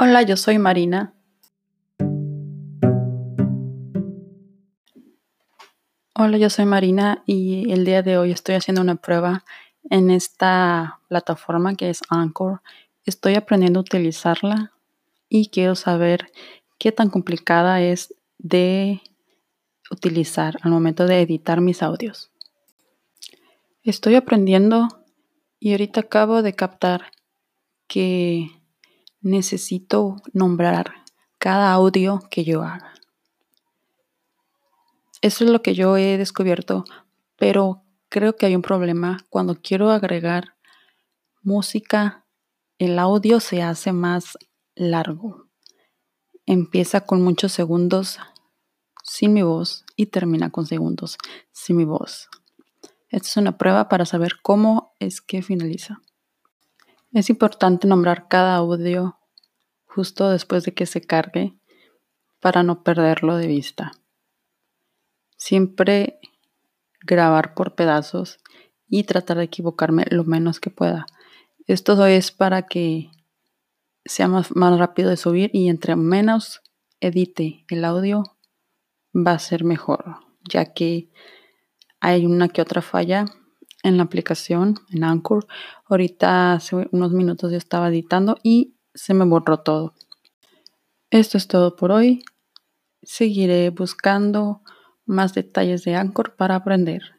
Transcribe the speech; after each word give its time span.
Hola, 0.00 0.22
yo 0.22 0.36
soy 0.36 0.58
Marina. 0.58 1.12
Hola, 6.14 6.38
yo 6.38 6.50
soy 6.50 6.66
Marina 6.66 7.24
y 7.26 7.72
el 7.72 7.84
día 7.84 8.02
de 8.02 8.16
hoy 8.16 8.30
estoy 8.30 8.54
haciendo 8.54 8.80
una 8.80 8.94
prueba 8.94 9.44
en 9.90 10.12
esta 10.12 11.00
plataforma 11.08 11.74
que 11.74 11.90
es 11.90 12.02
Anchor. 12.10 12.62
Estoy 13.06 13.34
aprendiendo 13.34 13.80
a 13.80 13.82
utilizarla 13.82 14.72
y 15.28 15.48
quiero 15.48 15.74
saber 15.74 16.30
qué 16.78 16.92
tan 16.92 17.10
complicada 17.10 17.82
es 17.82 18.14
de 18.38 19.00
utilizar 19.90 20.58
al 20.62 20.70
momento 20.70 21.06
de 21.06 21.22
editar 21.22 21.60
mis 21.60 21.82
audios. 21.82 22.30
Estoy 23.82 24.14
aprendiendo 24.14 24.86
y 25.58 25.72
ahorita 25.72 26.02
acabo 26.02 26.42
de 26.42 26.52
captar 26.52 27.10
que 27.88 28.57
necesito 29.20 30.16
nombrar 30.32 31.04
cada 31.38 31.72
audio 31.72 32.20
que 32.30 32.44
yo 32.44 32.62
haga. 32.62 32.94
Eso 35.20 35.44
es 35.44 35.50
lo 35.50 35.62
que 35.62 35.74
yo 35.74 35.96
he 35.96 36.16
descubierto, 36.16 36.84
pero 37.36 37.82
creo 38.08 38.36
que 38.36 38.46
hay 38.46 38.54
un 38.54 38.62
problema. 38.62 39.26
Cuando 39.30 39.60
quiero 39.60 39.90
agregar 39.90 40.54
música, 41.42 42.24
el 42.78 42.98
audio 42.98 43.40
se 43.40 43.62
hace 43.62 43.92
más 43.92 44.38
largo. 44.74 45.48
Empieza 46.46 47.00
con 47.02 47.22
muchos 47.22 47.52
segundos 47.52 48.20
sin 49.02 49.32
mi 49.32 49.42
voz 49.42 49.84
y 49.96 50.06
termina 50.06 50.50
con 50.50 50.66
segundos 50.66 51.18
sin 51.50 51.76
mi 51.76 51.84
voz. 51.84 52.28
Esta 53.08 53.28
es 53.28 53.36
una 53.36 53.58
prueba 53.58 53.88
para 53.88 54.06
saber 54.06 54.34
cómo 54.42 54.94
es 54.98 55.20
que 55.20 55.42
finaliza. 55.42 56.00
Es 57.12 57.30
importante 57.30 57.88
nombrar 57.88 58.28
cada 58.28 58.56
audio 58.56 59.17
justo 59.88 60.30
después 60.30 60.64
de 60.64 60.74
que 60.74 60.86
se 60.86 61.00
cargue 61.00 61.58
para 62.40 62.62
no 62.62 62.82
perderlo 62.82 63.36
de 63.36 63.46
vista. 63.46 63.92
Siempre 65.36 66.20
grabar 67.00 67.54
por 67.54 67.74
pedazos 67.74 68.38
y 68.86 69.04
tratar 69.04 69.38
de 69.38 69.44
equivocarme 69.44 70.04
lo 70.10 70.24
menos 70.24 70.60
que 70.60 70.70
pueda. 70.70 71.06
Esto 71.66 72.06
es 72.06 72.32
para 72.32 72.62
que 72.62 73.10
sea 74.04 74.28
más, 74.28 74.54
más 74.54 74.78
rápido 74.78 75.10
de 75.10 75.16
subir 75.16 75.50
y 75.52 75.68
entre 75.68 75.96
menos 75.96 76.62
edite 77.00 77.64
el 77.68 77.84
audio 77.84 78.22
va 79.14 79.32
a 79.32 79.38
ser 79.38 79.64
mejor, 79.64 80.16
ya 80.48 80.72
que 80.72 81.10
hay 82.00 82.26
una 82.26 82.48
que 82.48 82.62
otra 82.62 82.82
falla 82.82 83.26
en 83.82 83.96
la 83.96 84.04
aplicación, 84.04 84.76
en 84.90 85.04
Anchor. 85.04 85.46
Ahorita 85.86 86.54
hace 86.54 86.88
unos 86.90 87.12
minutos 87.12 87.50
yo 87.50 87.58
estaba 87.58 87.88
editando 87.88 88.38
y 88.42 88.77
se 88.94 89.14
me 89.14 89.24
borró 89.24 89.60
todo. 89.60 89.94
Esto 91.10 91.38
es 91.38 91.48
todo 91.48 91.76
por 91.76 91.92
hoy. 91.92 92.24
Seguiré 93.02 93.70
buscando 93.70 94.62
más 95.06 95.34
detalles 95.34 95.84
de 95.84 95.94
Anchor 95.94 96.36
para 96.36 96.56
aprender. 96.56 97.17